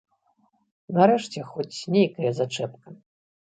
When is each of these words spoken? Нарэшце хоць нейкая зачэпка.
Нарэшце 0.99 1.45
хоць 1.51 1.85
нейкая 1.99 2.35
зачэпка. 2.41 2.87